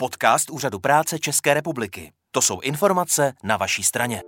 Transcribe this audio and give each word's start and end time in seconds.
Podcast 0.00 0.50
Úřadu 0.50 0.78
práce 0.78 1.18
České 1.18 1.54
republiky. 1.54 2.12
To 2.30 2.42
jsou 2.42 2.60
informace 2.60 3.32
na 3.44 3.56
vaší 3.56 3.82
straně. 3.82 4.22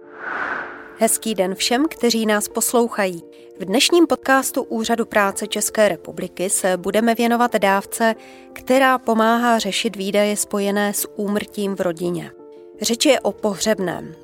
Hezký 0.99 1.35
den 1.35 1.55
všem, 1.55 1.89
kteří 1.89 2.27
nás 2.27 2.49
poslouchají. 2.49 3.23
V 3.61 3.65
dnešním 3.65 4.07
podcastu 4.07 4.63
Úřadu 4.63 5.07
práce 5.07 5.47
České 5.47 5.89
republiky 5.89 6.51
se 6.51 6.77
budeme 6.77 7.15
věnovat 7.15 7.57
dávce, 7.57 8.15
která 8.53 8.99
pomáhá 8.99 9.59
řešit 9.59 9.97
výdaje 9.97 10.37
spojené 10.37 10.95
s 10.95 11.09
úmrtím 11.17 11.77
v 11.77 11.81
rodině. 11.81 12.33
Řeč 12.81 13.07
je 13.07 13.21
o 13.21 13.33
pohřebném. 13.33 14.15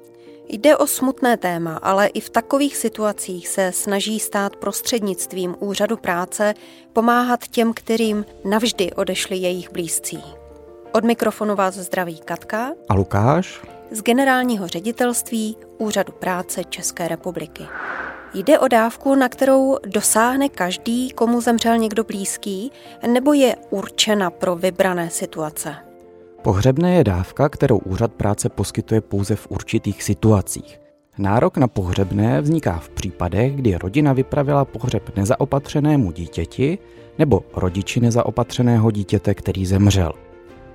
Jde 0.48 0.76
o 0.76 0.86
smutné 0.86 1.36
téma, 1.36 1.76
ale 1.76 2.06
i 2.06 2.20
v 2.20 2.30
takových 2.30 2.76
situacích 2.76 3.48
se 3.48 3.72
snaží 3.72 4.20
stát 4.20 4.56
prostřednictvím 4.56 5.56
úřadu 5.58 5.96
práce 5.96 6.54
pomáhat 6.92 7.48
těm, 7.48 7.72
kterým 7.72 8.24
navždy 8.44 8.92
odešli 8.92 9.36
jejich 9.36 9.72
blízcí. 9.72 10.22
Od 10.96 11.04
mikrofonu 11.04 11.56
vás 11.56 11.74
zdraví 11.74 12.18
Katka 12.18 12.72
a 12.88 12.94
Lukáš 12.94 13.60
z 13.90 14.02
generálního 14.02 14.66
ředitelství 14.66 15.56
Úřadu 15.78 16.12
práce 16.12 16.64
České 16.64 17.08
republiky. 17.08 17.62
Jde 18.34 18.58
o 18.58 18.68
dávku, 18.68 19.14
na 19.14 19.28
kterou 19.28 19.76
dosáhne 19.86 20.48
každý, 20.48 21.10
komu 21.10 21.40
zemřel 21.40 21.78
někdo 21.78 22.04
blízký, 22.04 22.72
nebo 23.12 23.32
je 23.32 23.56
určena 23.70 24.30
pro 24.30 24.56
vybrané 24.56 25.10
situace? 25.10 25.74
Pohřebné 26.42 26.94
je 26.94 27.04
dávka, 27.04 27.48
kterou 27.48 27.78
úřad 27.78 28.12
práce 28.12 28.48
poskytuje 28.48 29.00
pouze 29.00 29.36
v 29.36 29.46
určitých 29.50 30.02
situacích. 30.02 30.80
Nárok 31.18 31.56
na 31.56 31.68
pohřebné 31.68 32.40
vzniká 32.40 32.78
v 32.78 32.88
případech, 32.88 33.56
kdy 33.56 33.74
rodina 33.74 34.12
vypravila 34.12 34.64
pohřeb 34.64 35.16
nezaopatřenému 35.16 36.12
dítěti 36.12 36.78
nebo 37.18 37.42
rodiči 37.54 38.00
nezaopatřeného 38.00 38.90
dítěte, 38.90 39.34
který 39.34 39.66
zemřel. 39.66 40.12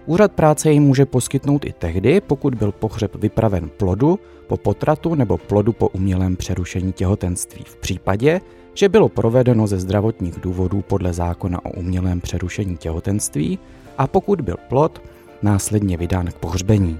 Úřad 0.05 0.31
práce 0.31 0.71
ji 0.71 0.79
může 0.79 1.05
poskytnout 1.05 1.65
i 1.65 1.73
tehdy, 1.73 2.21
pokud 2.21 2.55
byl 2.55 2.71
pohřeb 2.71 3.15
vypraven 3.15 3.69
plodu 3.77 4.19
po 4.47 4.57
potratu 4.57 5.15
nebo 5.15 5.37
plodu 5.37 5.73
po 5.73 5.87
umělém 5.87 6.35
přerušení 6.35 6.93
těhotenství. 6.93 7.63
V 7.67 7.75
případě, 7.75 8.41
že 8.73 8.89
bylo 8.89 9.09
provedeno 9.09 9.67
ze 9.67 9.79
zdravotních 9.79 10.39
důvodů 10.39 10.81
podle 10.81 11.13
zákona 11.13 11.65
o 11.65 11.69
umělém 11.69 12.21
přerušení 12.21 12.77
těhotenství 12.77 13.59
a 13.97 14.07
pokud 14.07 14.41
byl 14.41 14.55
plod 14.69 15.01
následně 15.41 15.97
vydán 15.97 16.27
k 16.27 16.35
pohřbení. 16.35 16.99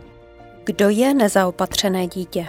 Kdo 0.63 0.89
je 0.89 1.13
nezaopatřené 1.13 2.07
dítě? 2.07 2.45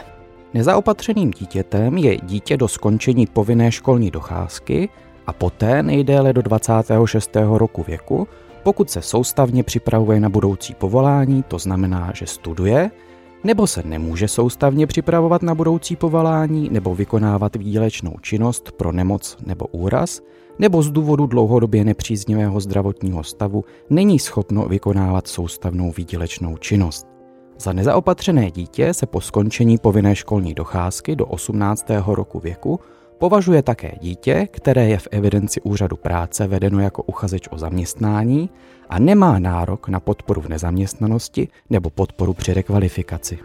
Nezaopatřeným 0.55 1.31
dítětem 1.31 1.99
je 1.99 2.17
dítě 2.17 2.57
do 2.57 2.69
skončení 2.69 3.27
povinné 3.27 3.73
školní 3.73 4.11
docházky 4.11 4.89
a 5.27 5.33
poté 5.33 5.83
nejdéle 5.83 6.33
do 6.33 6.43
26. 6.43 7.37
roku 7.37 7.83
věku, 7.83 8.29
pokud 8.63 8.91
se 8.91 9.03
soustavně 9.03 9.63
připravuje 9.63 10.21
na 10.21 10.29
budoucí 10.29 10.75
povolání, 10.75 11.43
to 11.43 11.59
znamená, 11.59 12.13
že 12.15 12.27
studuje, 12.27 12.91
nebo 13.45 13.67
se 13.67 13.83
nemůže 13.83 14.29
soustavně 14.29 14.87
připravovat 14.87 15.43
na 15.43 15.55
budoucí 15.55 15.97
povolání 15.97 16.69
nebo 16.73 16.95
vykonávat 16.95 17.57
výdělečnou 17.57 18.13
činnost 18.21 18.73
pro 18.73 18.93
nemoc 18.93 19.37
nebo 19.47 19.67
úraz, 19.67 20.21
nebo 20.59 20.83
z 20.83 20.91
důvodu 20.91 21.27
dlouhodobě 21.27 21.85
nepříznivého 21.85 22.61
zdravotního 22.61 23.25
stavu 23.25 23.65
není 23.91 24.19
schopno 24.19 24.65
vykonávat 24.65 25.29
soustavnou 25.29 25.93
výdělečnou 25.97 26.57
činnost. 26.57 27.07
Za 27.59 27.73
nezaopatřené 27.73 28.51
dítě 28.51 28.95
se 28.95 29.07
po 29.07 29.21
skončení 29.21 29.79
povinné 29.79 30.17
školní 30.17 30.55
docházky 30.55 31.17
do 31.17 31.27
18. 31.27 31.87
roku 32.07 32.41
věku 32.41 32.81
považuje 33.23 33.63
také 33.63 33.93
dítě, 34.01 34.49
které 34.51 34.89
je 34.89 34.99
v 34.99 35.09
evidenci 35.11 35.61
úřadu 35.61 35.97
práce 35.97 36.47
vedeno 36.47 36.81
jako 36.81 37.03
uchazeč 37.03 37.49
o 37.51 37.59
zaměstnání 37.59 38.51
a 38.89 38.99
nemá 38.99 39.39
nárok 39.39 39.89
na 39.89 40.01
podporu 40.01 40.41
v 40.41 40.49
nezaměstnanosti 40.49 41.49
nebo 41.71 41.91
podporu 41.91 42.35
při 42.35 42.55
rekvalifikaci. 42.55 43.39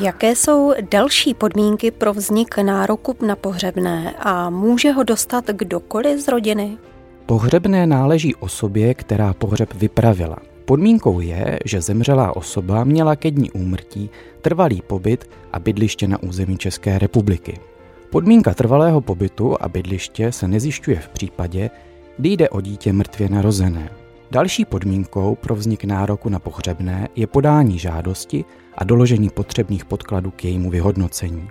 Jaké 0.00 0.36
jsou 0.36 0.72
další 0.90 1.34
podmínky 1.34 1.90
pro 1.90 2.12
vznik 2.12 2.58
nároku 2.58 3.16
na 3.26 3.36
pohřebné 3.36 4.14
a 4.18 4.50
může 4.50 4.92
ho 4.92 5.02
dostat 5.02 5.46
kdokoliv 5.46 6.20
z 6.20 6.28
rodiny? 6.28 6.78
Pohřebné 7.26 7.86
náleží 7.86 8.34
osobě, 8.34 8.94
která 8.94 9.34
pohřeb 9.34 9.74
vypravila. 9.74 10.36
Podmínkou 10.64 11.20
je, 11.20 11.58
že 11.64 11.80
zemřelá 11.80 12.36
osoba 12.36 12.84
měla 12.84 13.16
ke 13.16 13.30
dní 13.30 13.50
úmrtí 13.50 14.10
trvalý 14.40 14.82
pobyt 14.86 15.30
a 15.52 15.58
bydliště 15.58 16.08
na 16.08 16.22
území 16.22 16.58
České 16.58 16.98
republiky. 16.98 17.71
Podmínka 18.12 18.54
trvalého 18.54 19.00
pobytu 19.00 19.56
a 19.60 19.68
bydliště 19.68 20.32
se 20.32 20.48
nezjišťuje 20.48 21.00
v 21.00 21.08
případě, 21.08 21.70
kdy 22.18 22.28
jde 22.28 22.48
o 22.48 22.60
dítě 22.60 22.92
mrtvě 22.92 23.28
narozené. 23.28 23.90
Další 24.30 24.64
podmínkou 24.64 25.34
pro 25.34 25.54
vznik 25.54 25.84
nároku 25.84 26.28
na 26.28 26.38
pohřebné 26.38 27.08
je 27.16 27.26
podání 27.26 27.78
žádosti 27.78 28.44
a 28.74 28.84
doložení 28.84 29.30
potřebných 29.30 29.84
podkladů 29.84 30.30
k 30.30 30.44
jejímu 30.44 30.70
vyhodnocení. 30.70 31.48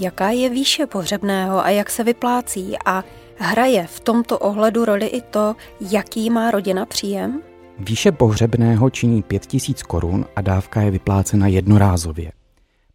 Jaká 0.00 0.30
je 0.30 0.50
výše 0.50 0.86
pohřebného 0.86 1.64
a 1.64 1.70
jak 1.70 1.90
se 1.90 2.04
vyplácí 2.04 2.74
a 2.84 3.04
hraje 3.36 3.86
v 3.86 4.00
tomto 4.00 4.38
ohledu 4.38 4.84
roli 4.84 5.06
i 5.06 5.20
to, 5.20 5.56
jaký 5.90 6.30
má 6.30 6.50
rodina 6.50 6.86
příjem? 6.86 7.42
Výše 7.78 8.12
pohřebného 8.12 8.90
činí 8.90 9.22
5000 9.22 9.82
korun 9.82 10.24
a 10.36 10.40
dávka 10.40 10.80
je 10.80 10.90
vyplácena 10.90 11.46
jednorázově. 11.46 12.32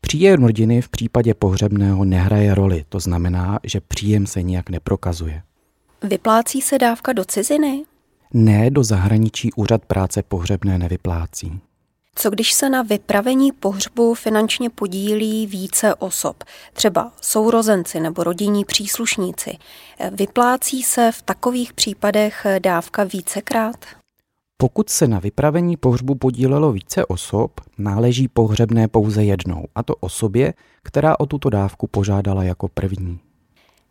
Příjem 0.01 0.43
rodiny 0.43 0.81
v 0.81 0.89
případě 0.89 1.33
pohřebného 1.33 2.05
nehraje 2.05 2.55
roli, 2.55 2.85
to 2.89 2.99
znamená, 2.99 3.59
že 3.63 3.81
příjem 3.81 4.27
se 4.27 4.41
nijak 4.41 4.69
neprokazuje. 4.69 5.41
Vyplácí 6.03 6.61
se 6.61 6.77
dávka 6.77 7.13
do 7.13 7.25
ciziny? 7.25 7.83
Ne, 8.33 8.69
do 8.69 8.83
zahraničí 8.83 9.53
úřad 9.55 9.85
práce 9.85 10.23
pohřebné 10.23 10.77
nevyplácí. 10.77 11.59
Co 12.15 12.29
když 12.29 12.53
se 12.53 12.69
na 12.69 12.81
vypravení 12.81 13.51
pohřbu 13.51 14.13
finančně 14.13 14.69
podílí 14.69 15.47
více 15.47 15.95
osob, 15.95 16.43
třeba 16.73 17.11
sourozenci 17.21 17.99
nebo 17.99 18.23
rodinní 18.23 18.65
příslušníci? 18.65 19.57
Vyplácí 20.11 20.83
se 20.83 21.11
v 21.11 21.21
takových 21.21 21.73
případech 21.73 22.45
dávka 22.59 23.03
vícekrát? 23.03 24.00
Pokud 24.61 24.89
se 24.89 25.07
na 25.07 25.19
vypravení 25.19 25.77
pohřbu 25.77 26.15
podílelo 26.15 26.71
více 26.71 27.05
osob, 27.05 27.51
náleží 27.77 28.27
pohřebné 28.27 28.87
pouze 28.87 29.23
jednou, 29.23 29.65
a 29.75 29.83
to 29.83 29.95
osobě, 29.95 30.53
která 30.83 31.19
o 31.19 31.25
tuto 31.25 31.49
dávku 31.49 31.87
požádala 31.87 32.43
jako 32.43 32.67
první. 32.67 33.19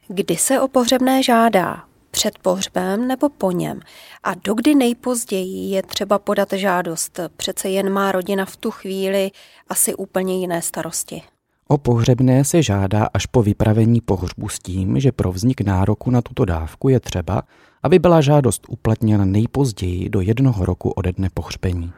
Kdy 0.09 0.37
se 0.37 0.61
o 0.61 0.69
pohřebné 0.69 1.23
žádá? 1.23 1.85
Před 2.11 2.39
pohřbem 2.39 3.09
nebo 3.09 3.29
po 3.29 3.51
něm? 3.51 3.81
A 4.23 4.35
dokdy 4.35 4.75
nejpozději 4.75 5.71
je 5.71 5.83
třeba 5.83 6.19
podat 6.19 6.53
žádost? 6.53 7.21
Přece 7.37 7.69
jen 7.69 7.93
má 7.93 8.13
rodina 8.13 8.45
v 8.45 8.57
tu 8.57 8.71
chvíli 8.71 9.31
asi 9.69 9.95
úplně 9.95 10.41
jiné 10.41 10.63
starosti. 10.63 11.23
O 11.69 11.79
pohřebné 11.79 12.45
se 12.45 12.63
žádá 12.63 13.09
až 13.15 13.27
po 13.27 13.43
vypravení 13.43 14.01
pohřbu 14.01 14.49
s 14.49 14.59
tím, 14.59 15.01
že 15.01 15.13
pro 15.13 15.33
vznik 15.33 15.61
nároku 15.61 16.11
na 16.11 16.23
tuto 16.23 16.45
dávku 16.45 16.89
je 16.89 17.01
třeba, 17.01 17.43
aby 17.83 17.99
byla 17.99 18.21
žádost 18.21 18.67
uplatněna 18.69 19.25
nejpozději 19.25 20.09
do 20.09 20.21
jednoho 20.21 20.65
roku 20.65 20.91
ode 20.91 21.13
dne 21.13 21.29
pohřbení. 21.35 21.93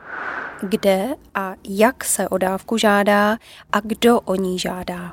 Kde 0.68 1.08
a 1.34 1.54
jak 1.68 2.04
se 2.04 2.28
o 2.28 2.38
dávku 2.38 2.76
žádá 2.76 3.38
a 3.72 3.80
kdo 3.80 4.20
o 4.20 4.34
ní 4.34 4.58
žádá? 4.58 5.12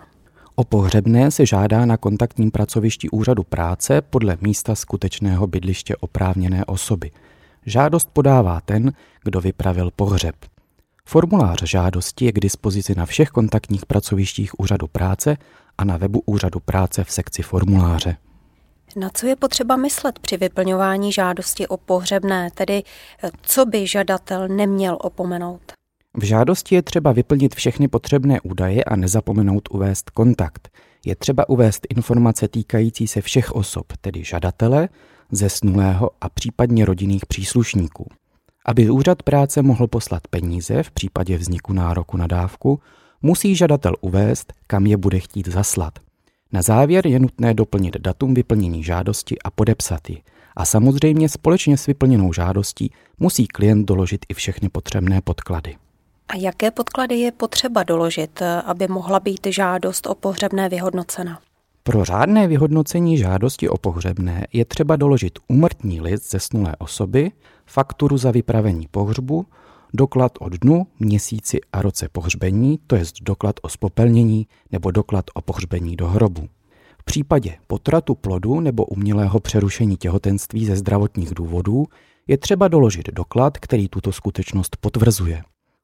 O 0.56 0.64
pohřebné 0.64 1.32
se 1.32 1.46
žádá 1.46 1.86
na 1.86 1.98
kontaktním 1.98 2.52
pracovišti 2.52 3.10
úřadu 3.10 3.44
práce 3.44 4.02
podle 4.02 4.38
místa 4.42 4.76
skutečného 4.76 5.48
bydliště 5.48 5.96
oprávněné 5.96 6.66
osoby. 6.66 7.12
Žádost 7.66 8.10
podává 8.14 8.62
ten, 8.62 8.92
kdo 9.24 9.42
vypravil 9.42 9.92
pohřeb. 9.96 10.36
Formulář 11.06 11.64
žádosti 11.64 12.26
je 12.26 12.32
k 12.32 12.40
dispozici 12.40 12.96
na 12.98 13.06
všech 13.06 13.30
kontaktních 13.30 13.86
pracovištích 13.86 14.60
úřadu 14.60 14.88
práce 14.88 15.38
a 15.78 15.84
na 15.84 15.98
webu 15.98 16.24
úřadu 16.26 16.60
práce 16.60 17.04
v 17.04 17.12
sekci 17.12 17.42
formuláře. 17.42 18.18
Na 18.96 19.10
co 19.10 19.28
je 19.28 19.36
potřeba 19.36 19.76
myslet 19.76 20.20
při 20.20 20.38
vyplňování 20.38 21.12
žádosti 21.12 21.68
o 21.68 21.78
pohřebné, 21.78 22.50
tedy 22.54 22.84
eh, 23.24 23.30
co 23.42 23.66
by 23.66 23.88
žadatel 23.88 24.48
neměl 24.48 24.98
opomenout? 25.02 25.62
V 26.18 26.24
žádosti 26.24 26.76
je 26.76 26.82
třeba 26.82 27.12
vyplnit 27.12 27.56
všechny 27.56 27.88
potřebné 27.88 28.42
údaje 28.42 28.84
a 28.84 28.96
nezapomenout 28.96 29.70
uvést 29.72 30.10
kontakt. 30.10 30.70
Je 31.06 31.16
třeba 31.16 31.50
uvést 31.50 31.88
informace 31.90 32.48
týkající 32.48 33.08
se 33.08 33.22
všech 33.22 33.52
osob, 33.52 33.86
tedy 34.02 34.24
žadatele, 34.24 34.90
zesnulého 35.32 36.12
a 36.22 36.30
případně 36.30 36.86
rodinných 36.86 37.26
příslušníků. 37.26 38.08
Aby 38.66 38.90
úřad 38.90 39.24
práce 39.24 39.62
mohl 39.62 39.88
poslat 39.88 40.28
peníze 40.28 40.84
v 40.84 40.92
případě 40.92 41.38
vzniku 41.38 41.74
nároku 41.74 42.18
na 42.18 42.28
dávku, 42.28 42.80
musí 43.22 43.56
žadatel 43.56 43.96
uvést, 44.02 44.54
kam 44.68 44.86
je 44.86 44.98
bude 44.98 45.20
chtít 45.20 45.48
zaslat. 45.48 45.94
Na 46.54 46.62
závěr 46.62 47.08
je 47.08 47.20
nutné 47.20 47.54
doplnit 47.54 47.98
datum 47.98 48.34
vyplnění 48.34 48.84
žádosti 48.84 49.40
a 49.40 49.52
podepsat 49.52 50.10
ji. 50.10 50.22
A 50.56 50.66
samozřejmě 50.66 51.30
společně 51.30 51.78
s 51.78 51.86
vyplněnou 51.86 52.34
žádostí 52.34 52.92
musí 53.20 53.48
klient 53.48 53.86
doložit 53.86 54.26
i 54.30 54.34
všechny 54.34 54.70
potřebné 54.70 55.22
podklady. 55.22 55.76
A 56.28 56.36
jaké 56.36 56.72
podklady 56.72 57.16
je 57.16 57.32
potřeba 57.32 57.84
doložit, 57.84 58.42
aby 58.66 58.88
mohla 58.88 59.20
být 59.20 59.48
žádost 59.50 60.08
o 60.08 60.16
pohřebné 60.16 60.70
vyhodnocena? 60.70 61.40
Pro 61.84 62.06
řádné 62.06 62.48
vyhodnocení 62.48 63.18
žádosti 63.18 63.70
o 63.70 63.78
pohřebné 63.78 64.48
je 64.54 64.66
třeba 64.66 64.96
doložit 64.96 65.40
úmrtní 65.48 66.02
list 66.02 66.32
zesnulé 66.32 66.76
osoby, 66.80 67.32
fakturu 67.66 68.18
za 68.18 68.32
vypravení 68.32 68.88
pohřbu, 68.92 69.46
doklad 69.94 70.32
o 70.40 70.50
dnu, 70.50 70.88
měsíci 71.00 71.60
a 71.74 71.82
roce 71.82 72.10
pohřbení, 72.12 72.80
to 72.88 72.96
je 72.96 73.04
doklad 73.22 73.56
o 73.62 73.70
spopelnění 73.70 74.48
nebo 74.72 74.92
doklad 74.92 75.26
o 75.34 75.42
pohřbení 75.42 75.96
do 75.96 76.08
hrobu. 76.08 76.50
V 77.00 77.04
případě 77.04 77.56
potratu 77.68 78.16
plodu 78.16 78.60
nebo 78.60 78.86
umělého 78.86 79.40
přerušení 79.40 79.98
těhotenství 79.98 80.66
ze 80.66 80.76
zdravotních 80.76 81.34
důvodů 81.34 81.86
je 82.28 82.38
třeba 82.38 82.68
doložit 82.68 83.10
doklad, 83.10 83.58
který 83.58 83.90
tuto 83.90 84.12
skutečnost 84.12 84.78
potvrzuje. 84.82 85.44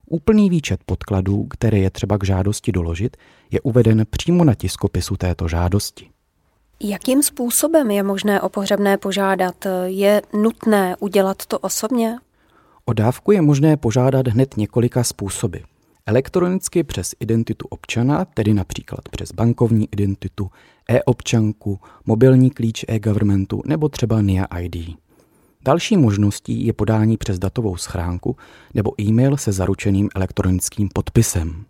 Úplný 0.10 0.50
výčet 0.50 0.80
podkladů, 0.86 1.44
které 1.44 1.78
je 1.78 1.90
třeba 1.90 2.18
k 2.18 2.25
žádosti 2.25 2.72
doložit, 2.72 3.18
je 3.51 3.62
uveden 3.62 4.06
přímo 4.10 4.44
na 4.44 4.56
tiskopisu 4.56 5.16
této 5.16 5.48
žádosti. 5.48 6.10
Jakým 6.80 7.24
způsobem 7.24 7.92
je 7.92 8.04
možné 8.04 8.42
o 8.42 8.50
pohřebné 8.50 8.98
požádat? 8.98 9.68
Je 9.86 10.22
nutné 10.34 10.96
udělat 11.00 11.46
to 11.46 11.60
osobně? 11.60 12.18
O 12.88 12.94
dávku 12.94 13.32
je 13.32 13.42
možné 13.42 13.78
požádat 13.78 14.28
hned 14.28 14.58
několika 14.58 15.04
způsoby. 15.04 15.58
Elektronicky 16.06 16.84
přes 16.84 17.16
identitu 17.20 17.68
občana, 17.70 18.26
tedy 18.26 18.54
například 18.54 19.10
přes 19.10 19.32
bankovní 19.32 19.88
identitu, 19.92 20.50
e-občanku, 20.90 21.80
mobilní 22.06 22.50
klíč 22.50 22.86
e-governmentu 22.88 23.62
nebo 23.66 23.90
třeba 23.90 24.22
NIA 24.22 24.46
ID. 24.60 24.76
Další 25.66 25.98
možností 25.98 26.66
je 26.66 26.74
podání 26.74 27.18
přes 27.18 27.40
datovou 27.40 27.78
schránku 27.78 28.36
nebo 28.74 29.02
e-mail 29.02 29.38
se 29.38 29.52
zaručeným 29.52 30.10
elektronickým 30.16 30.90
podpisem. 30.94 31.66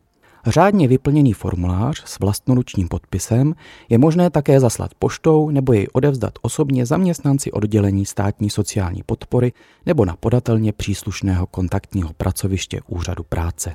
Řádně 0.47 0.87
vyplněný 0.87 1.33
formulář 1.33 2.03
s 2.05 2.19
vlastnoručním 2.19 2.87
podpisem 2.87 3.55
je 3.89 3.97
možné 3.97 4.29
také 4.29 4.59
zaslat 4.59 4.93
poštou 4.99 5.49
nebo 5.49 5.73
jej 5.73 5.87
odevzdat 5.93 6.33
osobně 6.41 6.85
zaměstnanci 6.85 7.51
oddělení 7.51 8.05
státní 8.05 8.49
sociální 8.49 9.03
podpory 9.05 9.53
nebo 9.85 10.05
na 10.05 10.15
podatelně 10.15 10.73
příslušného 10.73 11.47
kontaktního 11.47 12.13
pracoviště 12.13 12.81
úřadu 12.87 13.23
práce. 13.23 13.73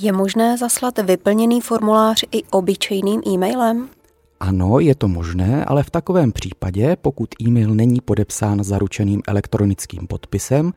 Je 0.00 0.12
možné 0.12 0.58
zaslat 0.58 0.98
vyplněný 0.98 1.60
formulář 1.60 2.24
i 2.32 2.42
obyčejným 2.44 3.20
e-mailem? 3.26 3.88
Ano, 4.40 4.80
je 4.80 4.94
to 4.94 5.08
možné, 5.08 5.64
ale 5.64 5.82
v 5.82 5.90
takovém 5.90 6.32
případě, 6.32 6.96
pokud 7.02 7.28
e-mail 7.42 7.74
není 7.74 8.00
podepsán 8.00 8.64
zaručeným 8.64 9.22
elektronickým 9.28 10.06
podpisem, 10.06 10.72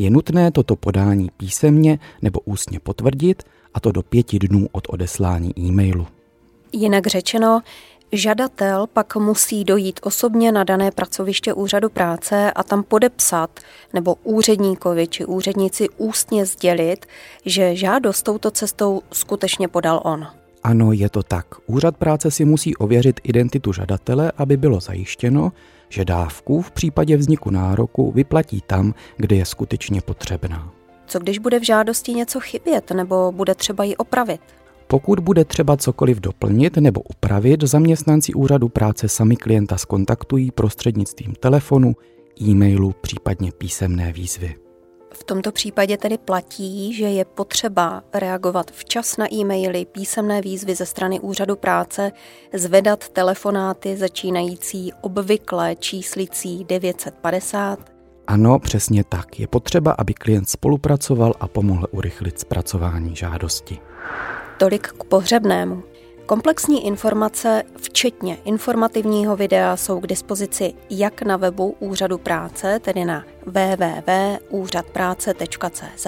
je 0.00 0.10
nutné 0.10 0.50
toto 0.50 0.76
podání 0.76 1.30
písemně 1.36 1.98
nebo 2.22 2.40
ústně 2.44 2.80
potvrdit, 2.80 3.42
a 3.74 3.80
to 3.80 3.92
do 3.92 4.02
pěti 4.02 4.38
dnů 4.38 4.68
od 4.72 4.84
odeslání 4.88 5.58
e-mailu. 5.58 6.06
Jinak 6.72 7.06
řečeno, 7.06 7.60
žadatel 8.12 8.86
pak 8.86 9.16
musí 9.16 9.64
dojít 9.64 10.00
osobně 10.02 10.52
na 10.52 10.64
dané 10.64 10.90
pracoviště 10.90 11.52
úřadu 11.54 11.88
práce 11.88 12.52
a 12.52 12.62
tam 12.62 12.82
podepsat 12.82 13.60
nebo 13.92 14.14
úředníkovi 14.24 15.06
či 15.06 15.24
úřednici 15.24 15.88
ústně 15.96 16.46
sdělit, 16.46 17.06
že 17.46 17.76
žádost 17.76 18.22
touto 18.22 18.50
cestou 18.50 19.02
skutečně 19.12 19.68
podal 19.68 20.00
on. 20.04 20.39
Ano, 20.62 20.92
je 20.92 21.10
to 21.10 21.22
tak. 21.22 21.46
Úřad 21.66 21.96
práce 21.96 22.30
si 22.30 22.44
musí 22.44 22.76
ověřit 22.76 23.20
identitu 23.22 23.72
žadatele, 23.72 24.32
aby 24.36 24.56
bylo 24.56 24.80
zajištěno, 24.80 25.52
že 25.88 26.04
dávku 26.04 26.62
v 26.62 26.70
případě 26.70 27.16
vzniku 27.16 27.50
nároku 27.50 28.12
vyplatí 28.12 28.62
tam, 28.66 28.94
kde 29.16 29.36
je 29.36 29.44
skutečně 29.44 30.00
potřebná. 30.00 30.72
Co 31.06 31.18
když 31.18 31.38
bude 31.38 31.60
v 31.60 31.66
žádosti 31.66 32.12
něco 32.12 32.40
chybět 32.40 32.90
nebo 32.90 33.32
bude 33.32 33.54
třeba 33.54 33.84
ji 33.84 33.96
opravit? 33.96 34.40
Pokud 34.86 35.20
bude 35.20 35.44
třeba 35.44 35.76
cokoliv 35.76 36.20
doplnit 36.20 36.76
nebo 36.76 37.00
upravit, 37.00 37.62
zaměstnanci 37.62 38.34
úřadu 38.34 38.68
práce 38.68 39.08
sami 39.08 39.36
klienta 39.36 39.78
skontaktují 39.78 40.50
prostřednictvím 40.50 41.34
telefonu, 41.40 41.96
e-mailu, 42.42 42.94
případně 43.00 43.52
písemné 43.52 44.12
výzvy. 44.12 44.54
V 45.12 45.24
tomto 45.24 45.52
případě 45.52 45.96
tedy 45.96 46.18
platí, 46.18 46.94
že 46.94 47.04
je 47.04 47.24
potřeba 47.24 48.02
reagovat 48.14 48.70
včas 48.70 49.16
na 49.16 49.34
e-maily, 49.34 49.84
písemné 49.84 50.40
výzvy 50.40 50.74
ze 50.74 50.86
strany 50.86 51.20
úřadu 51.20 51.56
práce, 51.56 52.12
zvedat 52.52 53.08
telefonáty 53.08 53.96
začínající 53.96 54.92
obvykle 55.00 55.76
číslicí 55.76 56.64
950. 56.64 57.78
Ano, 58.26 58.58
přesně 58.58 59.04
tak. 59.04 59.40
Je 59.40 59.46
potřeba, 59.46 59.92
aby 59.92 60.14
klient 60.14 60.48
spolupracoval 60.48 61.34
a 61.40 61.48
pomohl 61.48 61.86
urychlit 61.90 62.40
zpracování 62.40 63.16
žádosti. 63.16 63.78
Tolik 64.58 64.88
k 64.88 65.04
pohřebnému. 65.04 65.82
Komplexní 66.30 66.86
informace, 66.86 67.62
včetně 67.76 68.36
informativního 68.44 69.36
videa, 69.36 69.76
jsou 69.76 70.00
k 70.00 70.06
dispozici 70.06 70.74
jak 70.90 71.22
na 71.22 71.36
webu 71.36 71.76
Úřadu 71.78 72.18
práce, 72.18 72.78
tedy 72.78 73.04
na 73.04 73.24
www.úřadpráce.cz, 73.46 76.06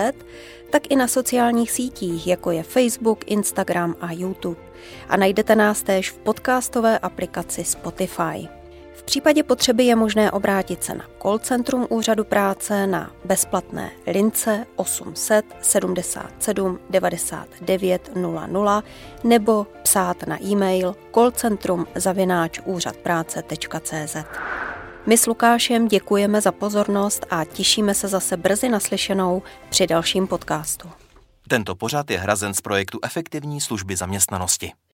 tak 0.71 0.91
i 0.91 0.97
na 0.97 1.09
sociálních 1.09 1.71
sítích, 1.71 2.27
jako 2.27 2.51
je 2.51 2.63
Facebook, 2.63 3.31
Instagram 3.31 3.95
a 4.01 4.13
YouTube. 4.13 4.61
A 5.09 5.17
najdete 5.17 5.57
nás 5.57 5.83
též 5.83 6.11
v 6.11 6.19
podcastové 6.19 6.99
aplikaci 6.99 7.65
Spotify. 7.65 8.62
V 8.95 9.03
případě 9.03 9.43
potřeby 9.43 9.85
je 9.85 9.97
možné 9.97 10.31
obrátit 10.31 10.85
se 10.85 10.95
na 10.95 11.05
call 11.23 11.39
centrum 11.39 11.87
úřadu 11.91 12.25
práce 12.25 12.87
na 12.87 13.11
bezplatné 13.25 13.91
lince 14.07 14.67
800 14.77 15.45
77 15.61 16.79
99 16.91 18.11
00 18.17 18.83
nebo 19.25 19.67
psát 19.83 20.27
na 20.27 20.43
e-mail 20.43 20.97
callcentrum 21.15 21.87
zavináč 21.95 22.61
úřadpráce.cz. 22.65 24.17
My 25.07 25.17
s 25.17 25.27
Lukášem 25.27 25.89
děkujeme 25.89 26.41
za 26.41 26.53
pozornost 26.53 27.27
a 27.31 27.45
těšíme 27.45 27.95
se 27.95 28.09
zase 28.09 28.37
brzy 28.37 28.69
naslyšenou 28.69 29.43
při 29.69 29.87
dalším 29.87 30.27
podcastu. 30.27 30.91
Tento 31.49 31.75
pořad 31.75 32.11
je 32.11 32.19
hrazen 32.19 32.55
z 32.55 32.61
projektu 32.61 32.99
Efektivní 33.03 33.61
služby 33.61 33.97
zaměstnanosti. 33.97 34.73